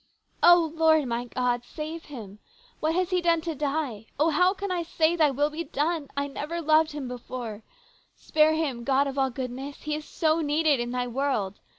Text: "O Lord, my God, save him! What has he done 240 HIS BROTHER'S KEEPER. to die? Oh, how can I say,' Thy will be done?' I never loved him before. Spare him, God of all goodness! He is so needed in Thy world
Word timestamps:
"O 0.51 0.71
Lord, 0.75 1.05
my 1.05 1.25
God, 1.25 1.63
save 1.63 2.05
him! 2.05 2.39
What 2.79 2.95
has 2.95 3.11
he 3.11 3.21
done 3.21 3.39
240 3.39 3.45
HIS 3.45 3.67
BROTHER'S 3.67 4.05
KEEPER. 4.05 4.11
to 4.11 4.13
die? 4.13 4.13
Oh, 4.19 4.29
how 4.31 4.53
can 4.55 4.71
I 4.71 4.81
say,' 4.81 5.15
Thy 5.15 5.29
will 5.29 5.51
be 5.51 5.63
done?' 5.65 6.09
I 6.17 6.25
never 6.27 6.59
loved 6.59 6.93
him 6.93 7.07
before. 7.07 7.61
Spare 8.15 8.55
him, 8.55 8.83
God 8.83 9.05
of 9.05 9.19
all 9.19 9.29
goodness! 9.29 9.83
He 9.83 9.93
is 9.93 10.05
so 10.05 10.41
needed 10.41 10.79
in 10.79 10.89
Thy 10.89 11.05
world 11.05 11.59